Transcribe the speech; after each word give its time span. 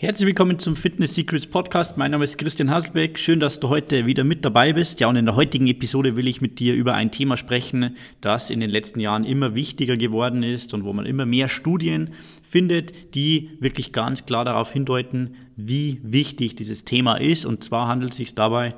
Herzlich 0.00 0.28
willkommen 0.28 0.60
zum 0.60 0.76
Fitness 0.76 1.16
Secrets 1.16 1.48
Podcast. 1.48 1.96
Mein 1.96 2.12
Name 2.12 2.22
ist 2.22 2.38
Christian 2.38 2.70
Hasselbeck. 2.70 3.18
Schön, 3.18 3.40
dass 3.40 3.58
du 3.58 3.68
heute 3.68 4.06
wieder 4.06 4.22
mit 4.22 4.44
dabei 4.44 4.72
bist. 4.72 5.00
Ja, 5.00 5.08
und 5.08 5.16
in 5.16 5.26
der 5.26 5.34
heutigen 5.34 5.66
Episode 5.66 6.14
will 6.14 6.28
ich 6.28 6.40
mit 6.40 6.60
dir 6.60 6.74
über 6.74 6.94
ein 6.94 7.10
Thema 7.10 7.36
sprechen, 7.36 7.96
das 8.20 8.50
in 8.50 8.60
den 8.60 8.70
letzten 8.70 9.00
Jahren 9.00 9.24
immer 9.24 9.56
wichtiger 9.56 9.96
geworden 9.96 10.44
ist 10.44 10.72
und 10.72 10.84
wo 10.84 10.92
man 10.92 11.04
immer 11.04 11.26
mehr 11.26 11.48
Studien 11.48 12.10
findet, 12.44 13.16
die 13.16 13.50
wirklich 13.58 13.92
ganz 13.92 14.24
klar 14.24 14.44
darauf 14.44 14.70
hindeuten, 14.70 15.34
wie 15.56 15.98
wichtig 16.04 16.54
dieses 16.54 16.84
Thema 16.84 17.16
ist. 17.16 17.44
Und 17.44 17.64
zwar 17.64 17.88
handelt 17.88 18.12
es 18.12 18.18
sich 18.18 18.36
dabei 18.36 18.76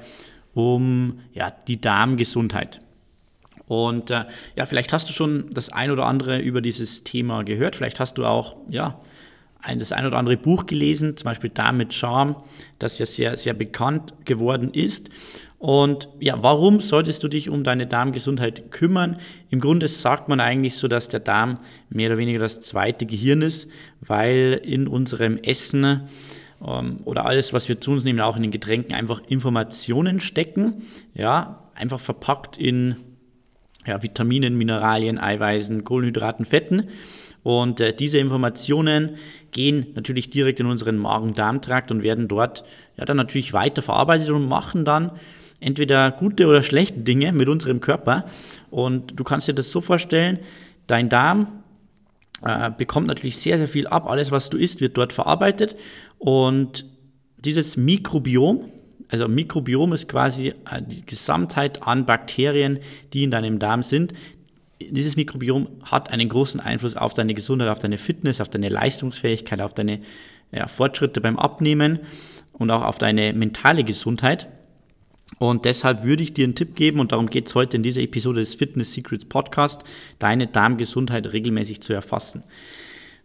um 0.55 1.19
ja, 1.35 1.51
die 1.69 1.83
Darmgesundheit. 1.83 2.81
Und 3.67 4.11
äh, 4.11 4.25
ja, 4.57 4.65
vielleicht 4.65 4.95
hast 4.95 5.11
du 5.11 5.13
schon 5.13 5.51
das 5.51 5.71
ein 5.71 5.91
oder 5.91 6.07
andere 6.07 6.39
über 6.41 6.63
dieses 6.63 7.05
Thema 7.05 7.43
gehört. 7.45 7.77
Vielleicht 7.77 8.01
hast 8.01 8.15
du 8.15 8.25
auch 8.25 8.57
ja, 8.71 8.99
ein, 9.63 9.79
das 9.79 9.93
ein 9.93 10.07
oder 10.07 10.19
andere 10.19 10.37
Buch 10.37 10.67
gelesen, 10.67 11.17
zum 11.17 11.25
Beispiel 11.25 11.51
Da 11.51 11.73
mit 11.73 11.93
Charme, 11.93 12.37
das 12.79 12.99
ja 12.99 13.07
sehr, 13.07 13.37
sehr 13.37 13.55
bekannt 13.55 14.15
geworden 14.25 14.73
ist. 14.73 15.11
Und 15.59 16.09
ja, 16.21 16.43
warum 16.43 16.81
solltest 16.81 17.23
du 17.23 17.29
dich 17.29 17.51
um 17.51 17.65
deine 17.65 17.87
Darmgesundheit 17.87 18.71
kümmern? 18.71 19.19
Im 19.51 19.61
Grunde 19.61 19.89
sagt 19.89 20.29
man 20.29 20.41
eigentlich 20.41 20.77
so, 20.77 20.89
dass 20.89 21.09
der 21.09 21.21
Darm 21.21 21.61
mehr 21.91 22.09
oder 22.09 22.17
weniger 22.17 22.39
das 22.39 22.63
zweite 22.63 23.05
Gehirn 23.05 23.43
ist, 23.43 23.71
weil 24.01 24.59
in 24.65 24.89
unserem 24.89 25.37
Essen 25.37 26.09
ähm, 26.67 27.01
oder 27.05 27.27
alles, 27.27 27.53
was 27.53 27.69
wir 27.69 27.79
zu 27.79 27.91
uns 27.91 28.05
nehmen, 28.05 28.21
auch 28.21 28.37
in 28.37 28.43
den 28.43 28.51
Getränken, 28.53 28.95
einfach 28.95 29.21
Informationen 29.29 30.21
stecken. 30.21 30.85
Ja, 31.13 31.71
einfach 31.75 32.01
verpackt 32.01 32.57
in 32.57 32.97
ja, 33.87 34.03
Vitaminen, 34.03 34.57
Mineralien, 34.57 35.19
Eiweißen, 35.19 35.85
Kohlenhydraten, 35.85 36.47
Fetten. 36.47 36.89
Und 37.43 37.81
äh, 37.81 37.95
diese 37.95 38.19
Informationen 38.19 39.17
gehen 39.51 39.87
natürlich 39.95 40.31
direkt 40.31 40.61
in 40.61 40.67
unseren 40.67 40.99
Magen-Darm-Trakt 40.99 41.91
und 41.91 42.03
werden 42.03 42.29
dort 42.29 42.65
ja, 42.97 43.05
dann 43.05 43.17
natürlich 43.17 43.53
weiter 43.53 43.83
verarbeitet 43.83 44.31
und 44.31 44.49
machen 44.49 44.85
dann 44.85 45.13
entweder 45.61 46.11
gute 46.11 46.47
oder 46.47 46.63
schlechte 46.63 47.01
Dinge 47.01 47.33
mit 47.33 47.49
unserem 47.49 47.81
Körper. 47.81 48.25
Und 48.71 49.19
du 49.19 49.25
kannst 49.25 49.49
dir 49.49 49.55
das 49.55 49.71
so 49.71 49.81
vorstellen, 49.81 50.41
dein 50.87 51.09
Darm 51.09 51.63
äh, 52.43 52.71
bekommt 52.71 53.07
natürlich 53.07 53.37
sehr, 53.37 53.59
sehr 53.59 53.69
viel 53.69 53.87
ab. 53.87 54.09
Alles, 54.09 54.31
was 54.31 54.51
du 54.51 54.57
isst, 54.57 54.81
wird 54.81 54.97
dort 54.97 55.13
verarbeitet. 55.13 55.77
Und 56.19 56.87
dieses 57.39 57.77
Mikrobiom, 57.77 58.71
also 59.09 59.29
Mikrobiom 59.29 59.93
ist 59.93 60.09
quasi 60.09 60.49
äh, 60.49 60.83
die 60.83 61.05
Gesamtheit 61.05 61.83
an 61.83 62.07
Bakterien, 62.07 62.81
die 63.13 63.25
in 63.25 63.31
deinem 63.31 63.59
Darm 63.59 63.83
sind, 63.83 64.15
dieses 64.81 65.17
Mikrobiom 65.17 65.69
hat 65.83 66.11
einen 66.11 66.29
großen 66.29 66.61
Einfluss 66.61 66.97
auf 66.97 67.15
deine 67.15 67.35
Gesundheit, 67.35 67.69
auf 67.69 67.79
deine 67.79 67.99
Fitness, 67.99 68.41
auf 68.41 68.49
deine 68.49 68.69
Leistungsfähigkeit, 68.69 69.61
auf 69.61 69.75
deine 69.75 70.01
ja, 70.53 70.67
Fortschritte 70.67 71.21
beim 71.21 71.39
Abnehmen 71.39 72.01
und 72.53 72.71
auch 72.71 72.83
auf 72.83 72.99
deine 72.99 73.33
mentale 73.33 73.85
Gesundheit. 73.85 74.49
Und 75.39 75.65
deshalb 75.65 76.03
würde 76.03 76.23
ich 76.23 76.35
dir 76.35 76.45
einen 76.45 76.55
Tipp 76.55 76.75
geben, 76.75 76.99
und 76.99 77.13
darum 77.13 77.29
geht 77.29 77.47
es 77.47 77.55
heute 77.55 77.77
in 77.77 77.83
dieser 77.83 78.01
Episode 78.01 78.41
des 78.41 78.55
Fitness 78.55 78.93
Secrets 78.93 79.25
Podcast, 79.25 79.83
deine 80.19 80.49
Darmgesundheit 80.49 81.33
regelmäßig 81.33 81.81
zu 81.83 81.93
erfassen. 81.93 82.43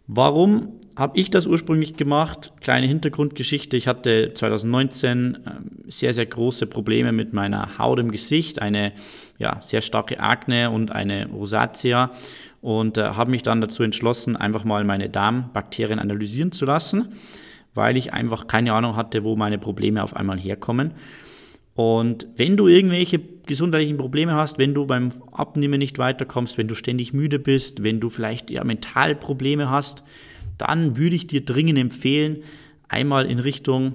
Warum 0.06 0.74
habe 0.94 1.18
ich 1.18 1.30
das 1.30 1.46
ursprünglich 1.46 1.96
gemacht? 1.96 2.52
Kleine 2.60 2.86
Hintergrundgeschichte. 2.86 3.76
Ich 3.76 3.88
hatte 3.88 4.32
2019 4.34 5.38
ähm, 5.46 5.65
sehr, 5.88 6.12
sehr 6.12 6.26
große 6.26 6.66
Probleme 6.66 7.12
mit 7.12 7.32
meiner 7.32 7.78
Haut 7.78 7.98
im 7.98 8.10
Gesicht, 8.10 8.60
eine 8.60 8.92
ja, 9.38 9.60
sehr 9.64 9.80
starke 9.80 10.20
Akne 10.20 10.70
und 10.70 10.92
eine 10.92 11.26
Rosatia 11.28 12.10
und 12.60 12.98
äh, 12.98 13.02
habe 13.02 13.30
mich 13.30 13.42
dann 13.42 13.60
dazu 13.60 13.82
entschlossen, 13.82 14.36
einfach 14.36 14.64
mal 14.64 14.84
meine 14.84 15.08
Darmbakterien 15.08 15.98
analysieren 15.98 16.52
zu 16.52 16.64
lassen, 16.64 17.12
weil 17.74 17.96
ich 17.96 18.12
einfach 18.12 18.46
keine 18.46 18.72
Ahnung 18.72 18.96
hatte, 18.96 19.24
wo 19.24 19.36
meine 19.36 19.58
Probleme 19.58 20.02
auf 20.02 20.16
einmal 20.16 20.38
herkommen. 20.38 20.92
Und 21.74 22.26
wenn 22.36 22.56
du 22.56 22.68
irgendwelche 22.68 23.20
gesundheitlichen 23.46 23.98
Probleme 23.98 24.32
hast, 24.32 24.58
wenn 24.58 24.72
du 24.72 24.86
beim 24.86 25.12
Abnehmen 25.30 25.78
nicht 25.78 25.98
weiterkommst, 25.98 26.56
wenn 26.56 26.68
du 26.68 26.74
ständig 26.74 27.12
müde 27.12 27.38
bist, 27.38 27.82
wenn 27.82 28.00
du 28.00 28.08
vielleicht 28.08 28.50
ja 28.50 28.64
mental 28.64 29.14
Probleme 29.14 29.68
hast, 29.68 30.02
dann 30.56 30.96
würde 30.96 31.16
ich 31.16 31.26
dir 31.26 31.44
dringend 31.44 31.78
empfehlen, 31.78 32.38
einmal 32.88 33.26
in 33.26 33.38
Richtung 33.38 33.94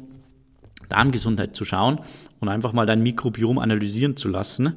Darmgesundheit 0.92 1.56
zu 1.56 1.66
schauen 1.66 2.00
und 2.40 2.50
einfach 2.50 2.74
mal 2.74 2.86
dein 2.86 3.02
Mikrobiom 3.04 3.58
analysieren 3.58 4.18
zu 4.18 4.28
lassen 4.30 4.74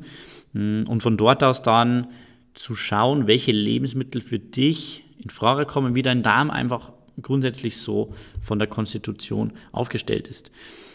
hm, 0.52 0.84
und 0.88 1.02
von 1.02 1.16
dort 1.16 1.42
aus 1.42 1.62
dann 1.62 2.08
zu 2.54 2.75
schauen, 2.75 3.26
welche 3.26 3.52
Lebensmittel 3.52 4.20
für 4.20 4.38
dich 4.38 5.04
in 5.19 5.30
Frage 5.30 5.66
kommen, 5.66 5.94
wie 5.94 6.02
dein 6.02 6.22
Darm 6.22 6.50
einfach 6.50 6.92
grundsätzlich 7.20 7.76
so 7.76 8.14
von 8.41 8.58
der 8.58 8.69
Konstitution 8.69 9.52
aufgestellt 9.72 10.28
ist. 10.28 10.50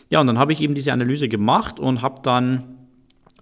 Ja, 0.09 0.21
und 0.21 0.27
dann 0.27 0.39
habe 0.39 0.53
ich 0.53 0.61
eben 0.61 0.75
diese 0.75 0.93
Analyse 0.93 1.27
gemacht 1.27 1.79
und 1.79 2.01
habe 2.01 2.21
dann 2.23 2.63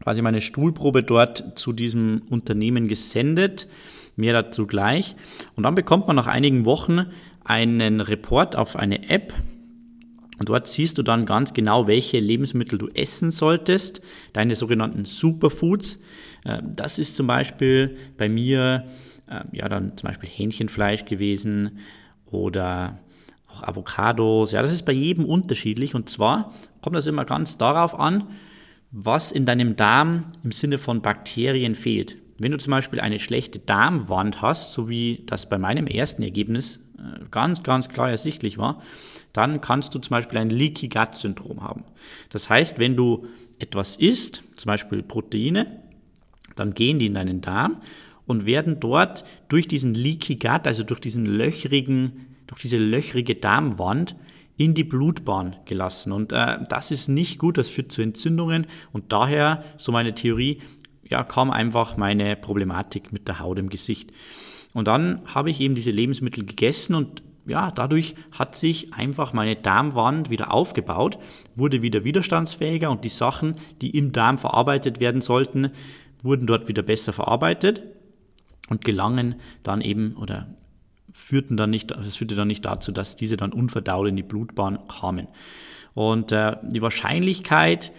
quasi 0.02 0.22
meine 0.22 0.42
Stuhlprobe 0.42 1.04
dort 1.04 1.58
zu 1.58 1.74
diesem 1.74 2.24
Unternehmen 2.30 2.88
gesendet. 2.88 3.68
Mehr 4.16 4.34
dazu 4.34 4.68
gleich. 4.68 5.16
Und 5.56 5.64
dann 5.64 5.76
bekommt 5.76 6.08
man 6.08 6.16
nach 6.16 6.28
einigen 6.28 6.66
Wochen 6.66 7.06
einen 7.44 8.02
Report 8.02 8.56
auf 8.56 8.76
eine 8.76 9.10
App. 9.10 9.34
Und 10.40 10.50
dort 10.50 10.68
siehst 10.68 10.98
du 10.98 11.04
dann 11.04 11.26
ganz 11.26 11.54
genau, 11.54 11.88
welche 11.88 12.20
Lebensmittel 12.20 12.78
du 12.78 12.88
essen 12.90 13.32
solltest, 13.32 14.02
deine 14.34 14.56
sogenannten 14.56 15.06
Superfoods. 15.06 16.00
Äh, 16.46 16.62
das 16.64 17.00
ist 17.00 17.16
zum 17.16 17.28
Beispiel 17.28 17.98
bei 18.18 18.30
mir 18.30 18.86
äh, 19.28 19.44
ja 19.52 19.68
dann 19.68 19.98
zum 19.98 20.08
Beispiel 20.08 20.30
Hähnchenfleisch 20.30 21.06
gewesen 21.06 21.80
oder 22.26 23.00
auch 23.48 23.64
Avocados. 23.64 24.52
Ja, 24.52 24.62
das 24.62 24.74
ist 24.74 24.86
bei 24.86 24.94
jedem 24.94 25.26
unterschiedlich. 25.26 25.96
Und 25.96 26.10
zwar 26.10 26.54
kommt 26.82 26.96
das 26.96 27.08
immer 27.08 27.26
ganz 27.26 27.58
darauf 27.58 28.00
an, 28.00 28.26
was 28.92 29.32
in 29.32 29.46
deinem 29.46 29.76
Darm 29.76 30.26
im 30.44 30.52
Sinne 30.52 30.78
von 30.78 31.02
Bakterien 31.02 31.76
fehlt. 31.76 32.18
Wenn 32.40 32.52
du 32.52 32.58
zum 32.60 32.72
Beispiel 32.72 33.00
eine 33.00 33.20
schlechte 33.20 33.60
Darmwand 33.60 34.42
hast, 34.42 34.74
so 34.74 34.88
wie 34.88 35.24
das 35.26 35.50
bei 35.50 35.58
meinem 35.58 35.88
ersten 35.88 36.22
Ergebnis 36.22 36.80
ganz, 37.32 37.64
ganz 37.64 37.90
klar 37.90 38.10
ersichtlich 38.10 38.58
war, 38.58 38.82
dann 39.34 39.62
kannst 39.62 39.94
du 39.94 40.00
zum 40.00 40.12
Beispiel 40.12 40.40
ein 40.40 40.50
Leaky 40.50 40.90
Gut 40.90 41.16
Syndrom 41.16 41.62
haben. 41.62 41.84
Das 42.30 42.50
heißt, 42.50 42.80
wenn 42.80 42.96
du 42.96 43.28
etwas 43.60 43.96
isst, 43.96 44.44
zum 44.56 44.70
Beispiel 44.70 45.04
Proteine, 45.04 45.82
dann 46.56 46.74
gehen 46.74 47.00
die 47.00 47.08
in 47.08 47.14
deinen 47.14 47.42
Darm 47.42 47.82
und 48.26 48.46
werden 48.46 48.80
dort 48.80 49.24
durch 49.48 49.68
diesen 49.68 49.94
Leaky 49.94 50.36
Gut, 50.36 50.66
also 50.66 50.84
durch 50.84 51.00
diesen 51.00 51.26
löchrigen 51.26 52.28
durch 52.48 52.62
diese 52.62 52.78
löchrige 52.78 53.36
Darmwand 53.36 54.16
in 54.56 54.74
die 54.74 54.84
Blutbahn 54.84 55.58
gelassen. 55.66 56.12
Und 56.12 56.32
äh, 56.32 56.58
das 56.68 56.92
ist 56.92 57.08
nicht 57.08 57.38
gut, 57.38 57.58
das 57.58 57.70
führt 57.70 57.92
zu 57.92 58.02
Entzündungen 58.02 58.66
und 58.92 59.12
daher, 59.12 59.64
so 59.78 59.92
meine 59.92 60.16
Theorie, 60.16 60.62
ja, 61.04 61.24
kam 61.24 61.52
einfach 61.52 61.96
meine 61.96 62.36
Problematik 62.36 63.14
mit 63.14 63.28
der 63.28 63.40
Haut 63.40 63.60
im 63.60 63.70
Gesicht. 63.70 64.12
Und 64.74 64.88
dann 64.88 65.22
habe 65.26 65.50
ich 65.50 65.60
eben 65.60 65.76
diese 65.76 65.92
Lebensmittel 65.92 66.46
gegessen 66.46 66.96
und 66.96 67.24
ja, 67.48 67.72
dadurch 67.72 68.16
hat 68.32 68.56
sich 68.56 68.94
einfach 68.94 69.32
meine 69.32 69.56
Darmwand 69.56 70.30
wieder 70.30 70.54
aufgebaut, 70.54 71.18
wurde 71.56 71.82
wieder 71.82 72.04
widerstandsfähiger 72.04 72.92
und 72.92 73.06
die 73.06 73.10
Sachen, 73.10 73.56
die 73.82 73.98
im 73.98 74.12
Darm 74.12 74.38
verarbeitet 74.38 75.00
werden 75.00 75.22
sollten, 75.22 75.72
wurden 76.22 76.46
dort 76.46 76.68
wieder 76.68 76.84
besser 76.84 77.14
verarbeitet 77.14 77.82
und 78.70 78.84
gelangen 78.84 79.36
dann 79.64 79.82
eben 79.82 80.18
oder 80.18 80.48
führten 81.12 81.58
dann 81.58 81.70
nicht, 81.70 81.92
das 81.92 82.18
führte 82.18 82.36
dann 82.36 82.50
nicht 82.50 82.66
dazu, 82.66 82.92
dass 82.92 83.16
diese 83.16 83.38
dann 83.38 83.54
unverdaut 83.54 84.08
in 84.08 84.16
die 84.16 84.24
Blutbahn 84.24 84.80
kamen. 84.88 85.28
Und 85.94 86.32
äh, 86.32 86.58
die 86.62 86.82
Wahrscheinlichkeit, 86.82 87.92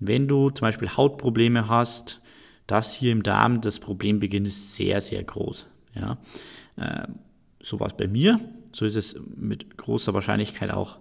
wenn 0.00 0.28
du 0.28 0.50
zum 0.50 0.66
Beispiel 0.66 0.90
Hautprobleme 0.90 1.68
hast, 1.68 2.20
dass 2.66 2.92
hier 2.92 3.12
im 3.12 3.22
Darm 3.22 3.60
das 3.60 3.78
Problem 3.78 4.18
beginnt, 4.18 4.46
ist 4.46 4.74
sehr, 4.74 5.00
sehr 5.00 5.22
groß. 5.24 5.66
Ja? 5.94 6.18
Äh, 6.76 7.08
so 7.60 7.80
war 7.80 7.88
es 7.88 7.96
bei 7.96 8.06
mir, 8.06 8.40
so 8.72 8.84
ist 8.84 8.96
es 8.96 9.16
mit 9.36 9.76
großer 9.76 10.14
Wahrscheinlichkeit 10.14 10.70
auch 10.70 10.98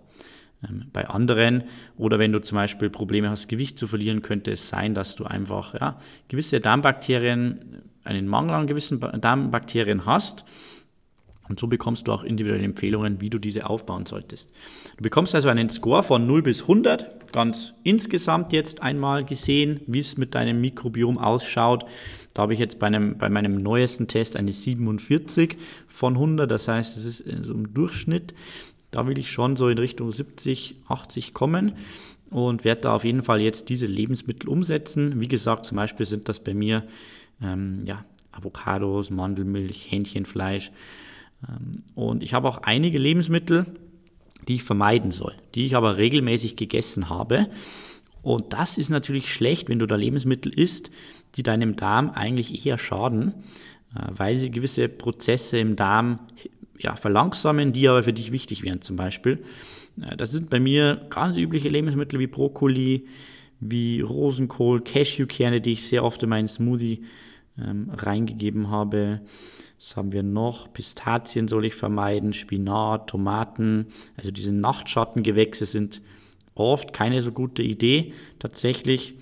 ähm, 0.67 0.85
bei 0.91 1.07
anderen. 1.07 1.63
Oder 1.97 2.19
wenn 2.19 2.31
du 2.31 2.39
zum 2.39 2.55
Beispiel 2.55 2.89
Probleme 2.89 3.29
hast, 3.29 3.47
Gewicht 3.47 3.77
zu 3.77 3.87
verlieren, 3.87 4.21
könnte 4.21 4.51
es 4.51 4.69
sein, 4.69 4.93
dass 4.93 5.15
du 5.15 5.25
einfach 5.25 5.73
ja, 5.79 5.99
gewisse 6.27 6.59
Darmbakterien, 6.59 7.83
einen 8.03 8.27
Mangel 8.27 8.55
an 8.55 8.67
gewissen 8.67 8.99
Darmbakterien 8.99 10.05
hast 10.05 10.45
und 11.49 11.59
so 11.59 11.67
bekommst 11.67 12.07
du 12.07 12.11
auch 12.11 12.23
individuelle 12.23 12.63
Empfehlungen, 12.63 13.21
wie 13.21 13.29
du 13.29 13.39
diese 13.39 13.69
aufbauen 13.69 14.05
solltest. 14.05 14.51
Du 14.97 15.03
bekommst 15.03 15.33
also 15.35 15.49
einen 15.49 15.69
Score 15.69 16.03
von 16.03 16.27
0 16.27 16.41
bis 16.41 16.63
100, 16.63 17.16
ganz 17.33 17.73
insgesamt 17.83 18.53
jetzt 18.53 18.81
einmal 18.81 19.25
gesehen, 19.25 19.81
wie 19.87 19.99
es 19.99 20.17
mit 20.17 20.35
deinem 20.35 20.61
Mikrobiom 20.61 21.17
ausschaut. 21.17 21.85
Da 22.33 22.43
habe 22.43 22.53
ich 22.53 22.59
jetzt 22.59 22.79
bei, 22.79 22.87
einem, 22.87 23.17
bei 23.17 23.29
meinem 23.29 23.61
neuesten 23.61 24.07
Test 24.07 24.35
eine 24.35 24.51
47 24.51 25.57
von 25.87 26.13
100, 26.13 26.49
das 26.49 26.67
heißt, 26.67 26.95
das 26.95 27.05
ist 27.05 27.23
so 27.41 27.53
im 27.53 27.73
Durchschnitt. 27.73 28.33
Da 28.91 29.07
will 29.07 29.17
ich 29.17 29.31
schon 29.31 29.55
so 29.55 29.67
in 29.67 29.77
Richtung 29.77 30.11
70, 30.11 30.77
80 30.87 31.33
kommen 31.33 31.75
und 32.29 32.63
werde 32.63 32.81
da 32.81 32.95
auf 32.95 33.03
jeden 33.03 33.23
Fall 33.23 33.41
jetzt 33.41 33.69
diese 33.69 33.85
Lebensmittel 33.85 34.49
umsetzen. 34.49 35.19
Wie 35.19 35.27
gesagt, 35.27 35.65
zum 35.65 35.77
Beispiel 35.77 36.05
sind 36.05 36.29
das 36.29 36.39
bei 36.39 36.53
mir 36.53 36.87
ähm, 37.41 37.83
ja, 37.85 38.05
Avocados, 38.31 39.09
Mandelmilch, 39.09 39.91
Hähnchenfleisch, 39.91 40.71
ähm, 41.47 41.83
und 41.95 42.23
ich 42.23 42.33
habe 42.33 42.47
auch 42.47 42.59
einige 42.59 42.97
Lebensmittel, 42.97 43.65
die 44.47 44.55
ich 44.55 44.63
vermeiden 44.63 45.11
soll, 45.11 45.33
die 45.55 45.65
ich 45.65 45.75
aber 45.75 45.97
regelmäßig 45.97 46.55
gegessen 46.55 47.09
habe. 47.09 47.47
Und 48.21 48.53
das 48.53 48.77
ist 48.77 48.89
natürlich 48.89 49.31
schlecht, 49.33 49.69
wenn 49.69 49.79
du 49.79 49.85
da 49.85 49.95
Lebensmittel 49.95 50.51
isst, 50.51 50.91
die 51.35 51.43
deinem 51.43 51.75
Darm 51.75 52.09
eigentlich 52.09 52.65
eher 52.65 52.77
schaden, 52.77 53.33
äh, 53.95 54.01
weil 54.09 54.37
sie 54.37 54.51
gewisse 54.51 54.89
Prozesse 54.89 55.57
im 55.57 55.75
Darm 55.75 56.19
ja, 56.77 56.95
verlangsamen, 56.95 57.73
die 57.73 57.87
aber 57.87 58.03
für 58.03 58.13
dich 58.13 58.31
wichtig 58.31 58.63
wären 58.63 58.81
zum 58.81 58.95
Beispiel. 58.95 59.43
Äh, 60.01 60.17
das 60.17 60.31
sind 60.31 60.49
bei 60.49 60.59
mir 60.59 61.05
ganz 61.09 61.37
übliche 61.37 61.69
Lebensmittel 61.69 62.19
wie 62.19 62.27
Brokkoli, 62.27 63.07
wie 63.59 64.01
Rosenkohl, 64.01 64.81
Cashewkerne, 64.81 65.61
die 65.61 65.71
ich 65.71 65.87
sehr 65.87 66.03
oft 66.03 66.21
in 66.23 66.29
meinen 66.29 66.47
Smoothie 66.47 67.03
ähm, 67.61 67.89
reingegeben 67.89 68.69
habe. 68.69 69.21
Was 69.79 69.95
haben 69.95 70.11
wir 70.11 70.23
noch? 70.23 70.71
Pistazien 70.73 71.47
soll 71.47 71.65
ich 71.65 71.75
vermeiden, 71.75 72.33
Spinat, 72.33 73.09
Tomaten. 73.09 73.87
Also 74.15 74.31
diese 74.31 74.51
Nachtschattengewächse 74.51 75.65
sind 75.65 76.01
oft 76.55 76.93
keine 76.93 77.21
so 77.21 77.31
gute 77.31 77.63
Idee 77.63 78.13
tatsächlich. 78.39 79.15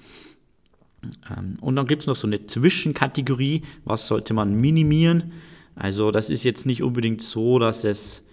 Ähm, 1.30 1.58
und 1.62 1.76
dann 1.76 1.88
gibt 1.88 2.04
es 2.04 2.08
noch 2.08 2.16
so 2.16 2.28
eine 2.28 2.46
Zwischenkategorie, 2.46 3.64
was 3.84 4.08
sollte 4.08 4.34
man 4.34 4.56
minimieren. 4.56 5.34
Also 5.76 6.12
das 6.12 6.30
ist 6.30 6.44
jetzt 6.44 6.66
nicht 6.66 6.84
unbedingt 6.84 7.22
so, 7.22 7.60
dass 7.60 7.84
es 7.84 8.24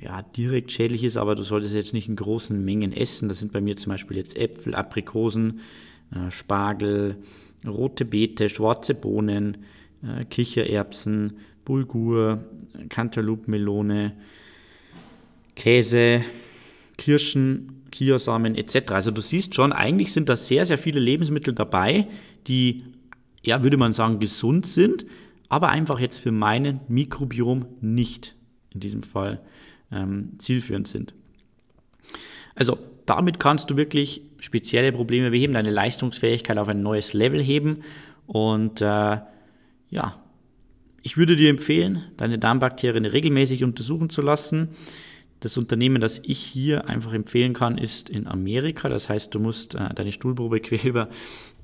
ja, 0.00 0.22
direkt 0.22 0.70
schädlich 0.70 1.02
ist, 1.02 1.16
aber 1.16 1.34
du 1.34 1.42
solltest 1.42 1.74
jetzt 1.74 1.92
nicht 1.92 2.08
in 2.08 2.16
großen 2.16 2.64
Mengen 2.64 2.92
essen. 2.92 3.28
Das 3.28 3.40
sind 3.40 3.52
bei 3.52 3.60
mir 3.60 3.76
zum 3.76 3.90
Beispiel 3.90 4.16
jetzt 4.16 4.36
Äpfel, 4.36 4.74
Aprikosen, 4.74 5.60
äh, 6.12 6.30
Spargel, 6.30 7.16
rote 7.66 8.04
Beete, 8.04 8.48
schwarze 8.48 8.94
Bohnen, 8.94 9.58
äh, 10.02 10.24
Kichererbsen, 10.24 11.34
Bulgur, 11.64 12.44
Cantaloupe-Melone, 12.88 14.12
Käse, 15.54 16.22
Kirschen, 16.96 17.82
Kiasamen 17.90 18.54
etc. 18.54 18.92
Also 18.92 19.10
du 19.10 19.20
siehst 19.20 19.54
schon, 19.54 19.72
eigentlich 19.72 20.12
sind 20.12 20.28
da 20.28 20.36
sehr, 20.36 20.66
sehr 20.66 20.78
viele 20.78 21.00
Lebensmittel 21.00 21.54
dabei, 21.54 22.08
die, 22.46 22.84
ja, 23.42 23.62
würde 23.62 23.76
man 23.76 23.92
sagen, 23.92 24.18
gesund 24.18 24.66
sind, 24.66 25.04
aber 25.48 25.70
einfach 25.70 25.98
jetzt 25.98 26.18
für 26.18 26.32
meinen 26.32 26.80
Mikrobiom 26.88 27.66
nicht 27.80 28.34
in 28.70 28.80
diesem 28.80 29.02
Fall 29.02 29.40
ähm, 29.90 30.32
zielführend 30.38 30.86
sind. 30.86 31.14
Also 32.54 32.78
damit 33.08 33.40
kannst 33.40 33.70
du 33.70 33.76
wirklich 33.76 34.22
spezielle 34.38 34.92
Probleme 34.92 35.30
beheben, 35.30 35.54
deine 35.54 35.70
Leistungsfähigkeit 35.70 36.58
auf 36.58 36.68
ein 36.68 36.82
neues 36.82 37.12
Level 37.14 37.42
heben 37.42 37.82
und 38.26 38.80
äh, 38.80 39.18
ja, 39.90 40.16
ich 41.02 41.16
würde 41.16 41.36
dir 41.36 41.48
empfehlen, 41.48 42.04
deine 42.16 42.38
Darmbakterien 42.38 43.06
regelmäßig 43.06 43.64
untersuchen 43.64 44.10
zu 44.10 44.20
lassen. 44.20 44.70
Das 45.40 45.56
Unternehmen, 45.56 46.00
das 46.00 46.20
ich 46.24 46.38
hier 46.38 46.88
einfach 46.88 47.14
empfehlen 47.14 47.54
kann, 47.54 47.78
ist 47.78 48.10
in 48.10 48.26
Amerika. 48.26 48.88
Das 48.88 49.08
heißt, 49.08 49.34
du 49.34 49.38
musst 49.38 49.74
äh, 49.74 49.94
deine 49.94 50.12
Stuhlprobe 50.12 50.60
quer 50.60 50.84
über 50.84 51.08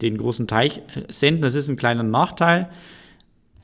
den 0.01 0.17
großen 0.17 0.47
Teich 0.47 0.79
äh, 0.79 1.13
senden. 1.13 1.43
Das 1.43 1.55
ist 1.57 1.69
ein 1.69 1.77
kleiner 1.77 2.05
Nachteil. 2.05 2.71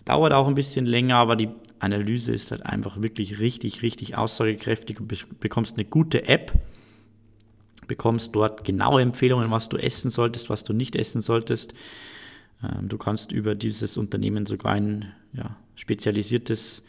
Dauert 0.04 0.34
auch 0.34 0.48
ein 0.48 0.54
bisschen 0.54 0.84
länger, 0.84 1.16
aber 1.16 1.36
die 1.36 1.48
Analyse 1.78 2.32
ist 2.32 2.50
halt 2.50 2.66
einfach 2.66 3.00
wirklich 3.00 3.38
richtig, 3.38 3.82
richtig 3.82 4.16
aussagekräftig. 4.16 4.96
Du 4.96 5.06
bekommst 5.38 5.76
eine 5.76 5.86
gute 5.86 6.28
App, 6.28 6.52
bekommst 7.90 8.36
dort 8.36 8.62
genaue 8.62 9.02
Empfehlungen, 9.02 9.50
was 9.50 9.68
du 9.68 9.76
essen 9.76 10.12
solltest, 10.12 10.48
was 10.48 10.62
du 10.62 10.72
nicht 10.72 10.94
essen 10.94 11.22
solltest. 11.22 11.74
Ähm, 12.62 12.88
du 12.88 12.98
kannst 12.98 13.32
über 13.32 13.56
dieses 13.56 13.96
Unternehmen 13.96 14.46
sogar 14.46 14.74
ein 14.74 15.12
ja, 15.32 15.56
spezialisiertes 15.74 16.84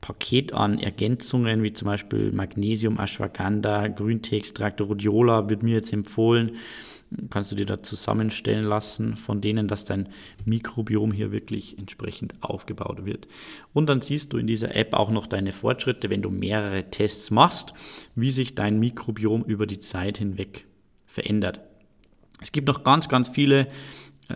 Paket 0.00 0.54
an 0.54 0.78
Ergänzungen, 0.78 1.62
wie 1.62 1.74
zum 1.74 1.86
Beispiel 1.86 2.32
Magnesium, 2.32 2.98
Ashwagandha, 2.98 3.88
Grünteeextrakt, 3.88 4.80
Rhodiola, 4.80 5.50
wird 5.50 5.62
mir 5.62 5.74
jetzt 5.74 5.92
empfohlen. 5.92 6.52
Kannst 7.30 7.52
du 7.52 7.56
dir 7.56 7.66
da 7.66 7.82
zusammenstellen 7.82 8.64
lassen 8.64 9.16
von 9.16 9.40
denen, 9.40 9.68
dass 9.68 9.84
dein 9.84 10.08
Mikrobiom 10.44 11.12
hier 11.12 11.32
wirklich 11.32 11.78
entsprechend 11.78 12.34
aufgebaut 12.40 13.04
wird. 13.04 13.28
Und 13.72 13.88
dann 13.88 14.00
siehst 14.00 14.32
du 14.32 14.38
in 14.38 14.46
dieser 14.46 14.74
App 14.74 14.94
auch 14.94 15.10
noch 15.10 15.26
deine 15.26 15.52
Fortschritte, 15.52 16.10
wenn 16.10 16.22
du 16.22 16.30
mehrere 16.30 16.90
Tests 16.90 17.30
machst, 17.30 17.74
wie 18.14 18.30
sich 18.30 18.54
dein 18.54 18.78
Mikrobiom 18.78 19.42
über 19.44 19.66
die 19.66 19.80
Zeit 19.80 20.18
hinweg 20.18 20.66
verändert. 21.06 21.60
Es 22.40 22.52
gibt 22.52 22.68
noch 22.68 22.84
ganz, 22.84 23.08
ganz 23.08 23.28
viele 23.28 23.68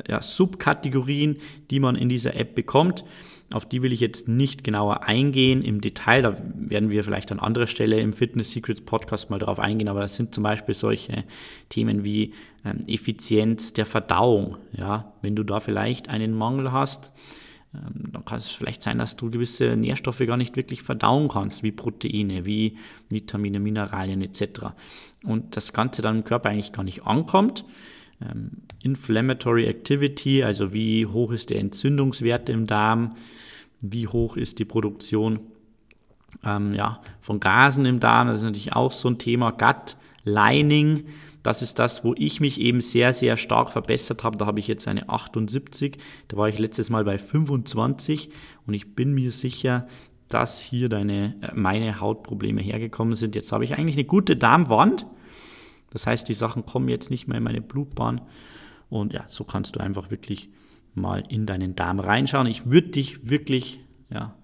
ja, 0.08 0.22
Subkategorien, 0.22 1.36
die 1.70 1.80
man 1.80 1.96
in 1.96 2.08
dieser 2.08 2.36
App 2.36 2.54
bekommt. 2.54 3.04
Auf 3.52 3.68
die 3.68 3.80
will 3.82 3.92
ich 3.92 4.00
jetzt 4.00 4.26
nicht 4.26 4.64
genauer 4.64 5.04
eingehen 5.04 5.62
im 5.62 5.80
Detail. 5.80 6.22
Da 6.22 6.36
werden 6.54 6.90
wir 6.90 7.04
vielleicht 7.04 7.30
an 7.30 7.38
anderer 7.38 7.68
Stelle 7.68 8.00
im 8.00 8.12
Fitness 8.12 8.50
Secrets 8.50 8.80
Podcast 8.80 9.30
mal 9.30 9.38
drauf 9.38 9.60
eingehen. 9.60 9.88
Aber 9.88 10.00
das 10.00 10.16
sind 10.16 10.34
zum 10.34 10.42
Beispiel 10.42 10.74
solche 10.74 11.24
Themen 11.68 12.02
wie 12.02 12.34
ähm, 12.64 12.80
Effizienz 12.88 13.72
der 13.72 13.86
Verdauung. 13.86 14.56
Ja, 14.72 15.12
wenn 15.22 15.36
du 15.36 15.44
da 15.44 15.60
vielleicht 15.60 16.08
einen 16.08 16.34
Mangel 16.34 16.72
hast, 16.72 17.12
ähm, 17.72 18.10
dann 18.12 18.24
kann 18.24 18.38
es 18.38 18.48
vielleicht 18.48 18.82
sein, 18.82 18.98
dass 18.98 19.14
du 19.14 19.30
gewisse 19.30 19.76
Nährstoffe 19.76 20.18
gar 20.26 20.36
nicht 20.36 20.56
wirklich 20.56 20.82
verdauen 20.82 21.28
kannst, 21.28 21.62
wie 21.62 21.70
Proteine, 21.72 22.46
wie 22.46 22.76
Vitamine, 23.08 23.60
Mineralien 23.60 24.22
etc. 24.22 24.70
Und 25.22 25.56
das 25.56 25.72
Ganze 25.72 26.02
dann 26.02 26.16
im 26.16 26.24
Körper 26.24 26.48
eigentlich 26.48 26.72
gar 26.72 26.82
nicht 26.82 27.06
ankommt 27.06 27.64
ähm, 28.20 28.62
Inflammatory 28.82 29.66
Activity, 29.66 30.42
also 30.42 30.72
wie 30.72 31.06
hoch 31.06 31.32
ist 31.32 31.50
der 31.50 31.60
Entzündungswert 31.60 32.48
im 32.48 32.66
Darm, 32.66 33.16
wie 33.80 34.08
hoch 34.08 34.36
ist 34.36 34.58
die 34.58 34.64
Produktion 34.64 35.40
ähm, 36.44 36.74
ja, 36.74 37.00
von 37.20 37.40
Gasen 37.40 37.84
im 37.84 38.00
Darm, 38.00 38.28
das 38.28 38.38
ist 38.38 38.44
natürlich 38.44 38.72
auch 38.74 38.92
so 38.92 39.08
ein 39.08 39.18
Thema. 39.18 39.50
Gut 39.50 39.96
Lining, 40.24 41.04
das 41.44 41.62
ist 41.62 41.78
das, 41.78 42.02
wo 42.02 42.12
ich 42.18 42.40
mich 42.40 42.60
eben 42.60 42.80
sehr, 42.80 43.12
sehr 43.12 43.36
stark 43.36 43.70
verbessert 43.70 44.24
habe. 44.24 44.36
Da 44.36 44.46
habe 44.46 44.58
ich 44.58 44.66
jetzt 44.66 44.88
eine 44.88 45.08
78, 45.08 45.98
da 46.26 46.36
war 46.36 46.48
ich 46.48 46.58
letztes 46.58 46.90
Mal 46.90 47.04
bei 47.04 47.18
25 47.18 48.30
und 48.66 48.74
ich 48.74 48.96
bin 48.96 49.14
mir 49.14 49.30
sicher, 49.30 49.86
dass 50.28 50.60
hier 50.60 50.88
deine, 50.88 51.36
äh, 51.40 51.52
meine 51.54 52.00
Hautprobleme 52.00 52.60
hergekommen 52.60 53.14
sind. 53.14 53.36
Jetzt 53.36 53.52
habe 53.52 53.64
ich 53.64 53.74
eigentlich 53.74 53.96
eine 53.96 54.06
gute 54.06 54.36
Darmwand 54.36 55.06
das 55.90 56.06
heißt, 56.06 56.28
die 56.28 56.34
Sachen 56.34 56.66
kommen 56.66 56.88
jetzt 56.88 57.10
nicht 57.10 57.28
mehr 57.28 57.38
in 57.38 57.44
meine 57.44 57.60
Blutbahn. 57.60 58.20
Und 58.88 59.12
ja, 59.12 59.24
so 59.28 59.44
kannst 59.44 59.76
du 59.76 59.80
einfach 59.80 60.10
wirklich 60.10 60.50
mal 60.94 61.22
in 61.28 61.46
deinen 61.46 61.76
Darm 61.76 62.00
reinschauen. 62.00 62.46
Ich 62.46 62.66
würde 62.66 62.88
dich 62.88 63.28
wirklich 63.28 63.80
ja, 64.10 64.34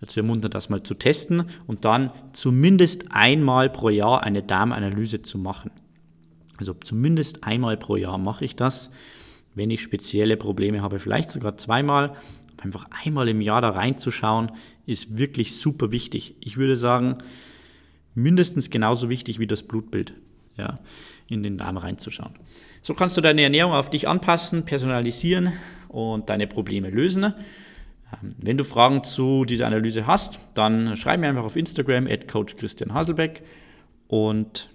dazu 0.00 0.20
ermuntern, 0.20 0.50
das 0.50 0.68
mal 0.68 0.82
zu 0.82 0.94
testen 0.94 1.44
und 1.66 1.84
dann 1.84 2.10
zumindest 2.32 3.10
einmal 3.10 3.70
pro 3.70 3.88
Jahr 3.88 4.22
eine 4.22 4.42
Darmanalyse 4.42 5.22
zu 5.22 5.38
machen. 5.38 5.70
Also 6.58 6.74
zumindest 6.74 7.44
einmal 7.44 7.76
pro 7.76 7.96
Jahr 7.96 8.18
mache 8.18 8.44
ich 8.44 8.56
das, 8.56 8.90
wenn 9.54 9.70
ich 9.70 9.82
spezielle 9.82 10.36
Probleme 10.36 10.82
habe, 10.82 10.98
vielleicht 10.98 11.30
sogar 11.30 11.56
zweimal. 11.56 12.14
Einfach 12.62 12.86
einmal 13.04 13.28
im 13.28 13.40
Jahr 13.40 13.60
da 13.60 13.70
reinzuschauen, 13.70 14.52
ist 14.86 15.18
wirklich 15.18 15.56
super 15.56 15.90
wichtig. 15.90 16.36
Ich 16.40 16.56
würde 16.56 16.76
sagen, 16.76 17.18
mindestens 18.14 18.70
genauso 18.70 19.08
wichtig 19.08 19.40
wie 19.40 19.48
das 19.48 19.64
Blutbild 19.64 20.14
ja, 20.56 20.78
in 21.28 21.42
den 21.42 21.58
Darm 21.58 21.76
reinzuschauen. 21.76 22.32
So 22.82 22.94
kannst 22.94 23.16
du 23.16 23.20
deine 23.20 23.42
Ernährung 23.42 23.72
auf 23.72 23.90
dich 23.90 24.08
anpassen, 24.08 24.64
personalisieren 24.64 25.52
und 25.88 26.28
deine 26.30 26.46
Probleme 26.46 26.90
lösen. 26.90 27.24
Ähm, 27.24 28.34
wenn 28.38 28.58
du 28.58 28.64
Fragen 28.64 29.04
zu 29.04 29.44
dieser 29.44 29.66
Analyse 29.66 30.06
hast, 30.06 30.40
dann 30.54 30.96
schreib 30.96 31.20
mir 31.20 31.28
einfach 31.28 31.44
auf 31.44 31.56
Instagram 31.56 32.06
at 32.06 32.28
Coach 32.28 32.56
Christian 32.56 32.94
Haselbeck 32.94 33.42
und 34.08 34.68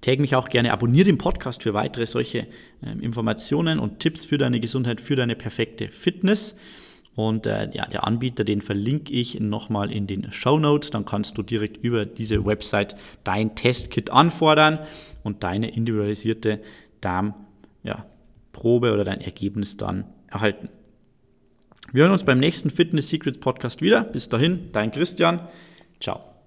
tag 0.00 0.18
mich 0.18 0.34
auch 0.34 0.48
gerne, 0.48 0.72
abonniere 0.72 1.04
den 1.04 1.18
Podcast 1.18 1.62
für 1.62 1.74
weitere 1.74 2.06
solche 2.06 2.46
ähm, 2.82 3.00
Informationen 3.00 3.78
und 3.78 3.98
Tipps 3.98 4.24
für 4.24 4.38
deine 4.38 4.60
Gesundheit, 4.60 5.00
für 5.00 5.16
deine 5.16 5.36
perfekte 5.36 5.88
Fitness. 5.88 6.54
Und 7.16 7.46
äh, 7.46 7.70
ja, 7.72 7.86
der 7.86 8.06
Anbieter, 8.06 8.44
den 8.44 8.62
verlinke 8.62 9.12
ich 9.12 9.40
nochmal 9.40 9.92
in 9.92 10.06
den 10.06 10.32
Show 10.32 10.58
Notes. 10.58 10.90
Dann 10.90 11.04
kannst 11.04 11.36
du 11.36 11.42
direkt 11.42 11.76
über 11.78 12.06
diese 12.06 12.44
Website 12.46 12.96
dein 13.24 13.54
Testkit 13.56 14.10
anfordern 14.10 14.78
und 15.22 15.42
deine 15.42 15.70
individualisierte 15.70 16.60
Darmprobe 17.00 18.88
ja, 18.88 18.92
oder 18.94 19.04
dein 19.04 19.20
Ergebnis 19.20 19.76
dann 19.76 20.04
erhalten. 20.28 20.68
Wir 21.92 22.04
hören 22.04 22.12
uns 22.12 22.24
beim 22.24 22.38
nächsten 22.38 22.70
Fitness 22.70 23.08
Secrets 23.08 23.38
Podcast 23.38 23.82
wieder. 23.82 24.04
Bis 24.04 24.28
dahin, 24.28 24.70
dein 24.72 24.92
Christian. 24.92 25.48
Ciao. 25.98 26.29